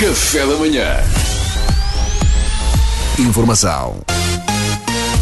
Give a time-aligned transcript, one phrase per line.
[0.00, 0.96] Café da manhã.
[3.18, 3.96] Informação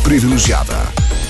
[0.02, 0.76] privilegiada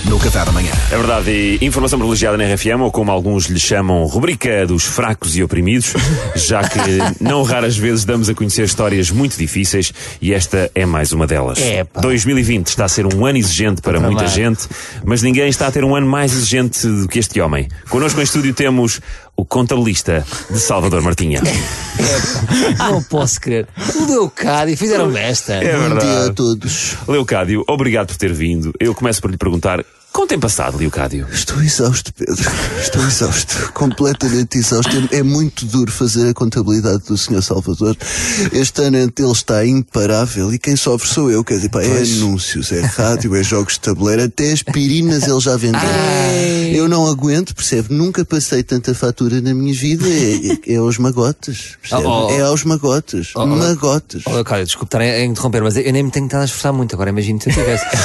[0.04, 0.72] no Café da Manhã.
[0.90, 5.36] É verdade, e informação privilegiada na RFM, ou como alguns lhe chamam, rubrica dos fracos
[5.36, 5.94] e oprimidos,
[6.34, 6.78] já que
[7.20, 11.58] não raras vezes damos a conhecer histórias muito difíceis e esta é mais uma delas.
[11.58, 12.00] Epa.
[12.00, 14.68] 2020 está a ser um ano exigente para muita gente,
[15.04, 17.68] mas ninguém está a ter um ano mais exigente do que este homem.
[17.88, 19.00] Connosco em estúdio temos
[19.36, 21.42] o contabilista de Salvador Martinha.
[22.78, 23.68] Não posso crer.
[23.94, 25.54] O Leocádio fizeram esta.
[25.54, 26.96] É Bom dia a todos.
[27.06, 28.72] Leocádio, obrigado por ter vindo.
[28.80, 29.84] Eu começo por lhe perguntar,
[30.16, 31.26] como tem passado, Leocádio?
[31.30, 32.50] Estou exausto, Pedro.
[32.80, 33.70] Estou exausto.
[33.74, 34.90] Completamente exausto.
[35.12, 37.42] É é muito duro fazer a contabilidade do Sr.
[37.42, 37.96] Salvador.
[38.52, 41.42] Este ano ele está imparável e quem sofre sou eu.
[41.42, 45.56] Quer dizer, pá, é anúncios, é rádio, é jogos de tabuleiro, até aspirinas ele já
[45.56, 45.80] vendeu.
[46.72, 47.94] Eu não aguento, percebe?
[47.94, 50.06] Nunca passei tanta fatura na minha vida.
[50.06, 51.76] É, é, é aos magotes.
[51.80, 52.06] Percebe?
[52.06, 52.30] Oh, oh.
[52.30, 53.32] É aos magotes.
[53.34, 53.46] oh.
[53.46, 54.22] Magotes.
[54.26, 56.94] Oh, Leocádio, desculpe estar a interromper, mas eu nem me tenho estado a esforçar muito.
[56.94, 57.84] Agora imagino se eu tivesse.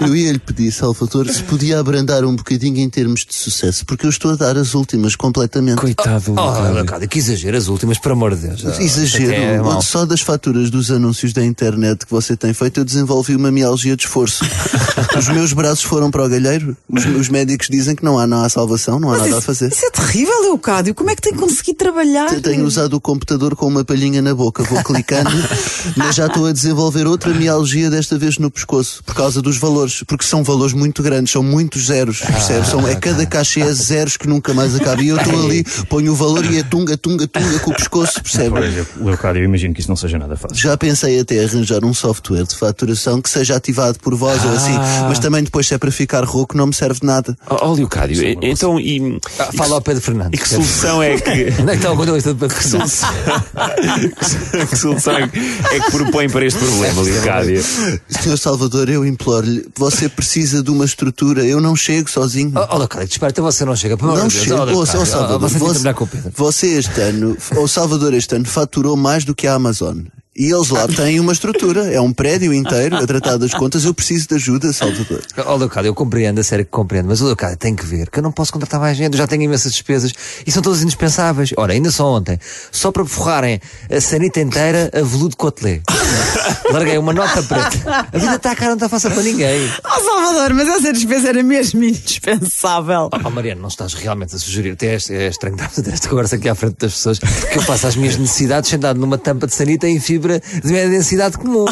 [0.00, 4.06] Eu ia lhe pedir, Salvador, se podia abrandar um bocadinho em termos de sucesso, porque
[4.06, 5.78] eu estou a dar as últimas completamente.
[5.80, 8.78] Coitado, Oh, Leocádio, que exagero, as últimas, por amor de Deus.
[8.78, 9.32] Exagero.
[9.32, 9.80] é.
[9.82, 13.96] Só das faturas dos anúncios da internet que você tem feito, eu desenvolvi uma mialgia
[13.96, 14.44] de esforço.
[15.18, 16.76] Os meus braços foram para o galheiro.
[16.88, 19.70] Os, os médicos dizem que não há, não há salvação, não há nada a fazer.
[19.72, 20.94] Isso é terrível, Leocádio.
[20.94, 22.32] Como é que tem conseguido trabalhar?
[22.32, 25.30] Eu Tenho usado o computador com uma palhinha na boca, vou clicando,
[25.96, 30.02] mas já estou a desenvolver outra mialgia, desta vez no pescoço, por causa dos valores,
[30.06, 32.66] porque são valores muito grandes, são muitos zeros, percebe?
[32.66, 35.02] São, é cada caixa é zeros que nunca mais acaba.
[35.02, 38.22] E eu estou ali, ponho o valor e é tunga, tunga, tunga com o pescoço,
[38.22, 38.50] percebe?
[38.50, 40.56] Pois, Leocádio, eu imagino que isso não seja nada fácil.
[40.56, 44.74] Já pensei até arranjar um software de faturação que seja ativado por voz ou assim,
[45.08, 47.36] mas também depois se é para ficar rouco não me serve de nada.
[47.48, 50.40] Oh, Leocádio, e- então, e, Ah, Fala ao Pedro e Fernandes.
[50.40, 51.30] que solução é que...
[51.60, 53.00] Onde é que está o contabilista do Pedro Fernandes?
[54.70, 57.62] que solução é que, é que propõe para este problema, Leocádio?
[58.08, 62.52] Senhor Salvador, eu imploro-lhe, você precisa de uma estrutura, eu não chego sozinho.
[62.54, 63.96] Oh, oh Leocádio, espera, até você não chega.
[64.00, 64.32] Não Deus.
[64.32, 64.56] chego.
[64.56, 68.44] Oh, ô, oh, Salvador, você tem que você, você este ano, o Salvador este ano
[68.44, 69.98] faturou mais do que a Amazon.
[70.38, 73.84] E eles lá têm uma estrutura, é um prédio inteiro a tratar das contas.
[73.84, 75.20] Eu preciso de ajuda, Salvador.
[75.44, 78.20] Oh, Leocádio, eu compreendo, a sério que compreendo, mas o Leocádio tem que ver que
[78.20, 80.12] eu não posso contratar mais gente, eu já tenho imensas despesas
[80.46, 81.52] e são todas indispensáveis.
[81.56, 82.38] Ora, ainda só ontem,
[82.70, 83.60] só para forrarem
[83.90, 85.80] a sanita inteira a veludo cotelê.
[86.70, 88.06] Larguei uma nota preta.
[88.12, 89.68] A vida está cara, não está fácil para ninguém.
[89.84, 93.10] Oh, Salvador, mas essa despesa era mesmo indispensável.
[93.24, 96.36] Oh, Mariano, não estás realmente a sugerir, até é, estranho estar a fazer esta conversa
[96.36, 99.54] aqui à frente das pessoas, que eu faço as minhas necessidades sentado numa tampa de
[99.54, 101.64] sanita em fibra de média densidade comum.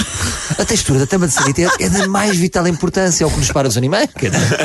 [0.58, 3.38] A textura da tampa de sanita é, é da mais vital importância, é o que
[3.38, 4.08] nos para dos animais.
[4.16, 4.58] Quer dizer,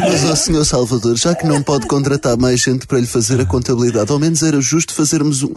[0.00, 3.44] Mas, ó senhor Salvador, já que não pode contratar mais gente para lhe fazer a
[3.44, 5.52] contabilidade, ao menos era justo fazermos um,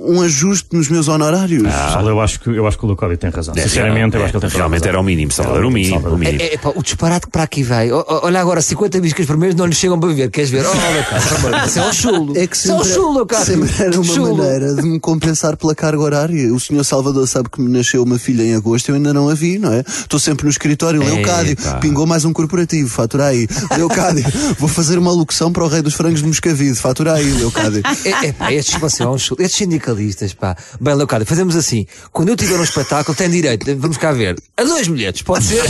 [0.00, 1.62] um ajuste nos meus honorários.
[1.62, 3.54] Pessoal, eu acho que, eu acho que o Leocádio tem razão.
[3.54, 4.88] Sinceramente, eu acho que ele tem É, Realmente razão.
[4.90, 6.40] era o mínimo, Salvador, o mínimo, o mínimo.
[6.42, 7.90] É, é, pá, o disparate que para aqui vai.
[7.92, 10.30] Olha agora, 50 biscas por mês não lhe chegam para viver.
[10.30, 10.64] Queres ver?
[10.66, 12.36] Oh, por amor, isso é um chulo.
[12.36, 13.46] É que Isso é um sempre, chulo, Leocádio.
[13.46, 14.31] sempre era uma Chulo.
[14.34, 16.52] Maneira de me compensar pela carga horária.
[16.52, 19.34] O senhor Salvador sabe que me nasceu uma filha em agosto, eu ainda não a
[19.34, 19.80] vi, não é?
[19.80, 23.46] Estou sempre no escritório, Leocádio, pingou mais um corporativo, fatura aí.
[23.76, 24.24] Leocádio,
[24.58, 27.82] vou fazer uma locução para o rei dos frangos de Moscavide, fatura aí, Leocádio.
[28.04, 29.42] É, é, pá, estes, é.
[29.42, 30.56] Estes sindicalistas, pá.
[30.80, 31.86] Bem, Leocádio, fazemos assim.
[32.12, 35.62] Quando eu tiver um espetáculo, tem direito, vamos cá ver, a dois bilhetes, pode ser?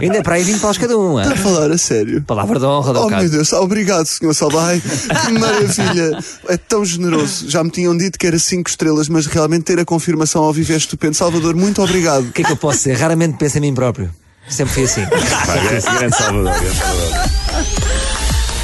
[0.00, 2.22] Ainda é para aí 20 paus cada um, Está a falar a sério.
[2.22, 3.30] Palavra de honra, Oh meu Leocádio.
[3.30, 4.80] Deus, obrigado, senhor Salvai.
[4.80, 6.18] Que maravilha.
[6.48, 7.48] É tão generoso.
[7.48, 10.72] Já me tinham dito que era cinco estrelas, mas realmente ter a confirmação ao vivo
[10.72, 11.14] é estupendo.
[11.14, 12.24] Salvador, muito obrigado.
[12.28, 12.94] O que é que eu posso ser?
[12.94, 14.10] Raramente penso em mim próprio.
[14.48, 15.06] Sempre fui assim.
[15.46, 17.30] Pá, grande, grande Salvador, grande Salvador.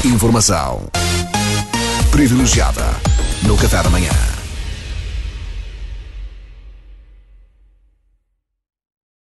[0.04, 0.88] Informação
[2.10, 2.84] privilegiada
[3.42, 4.35] no Café da Manhã.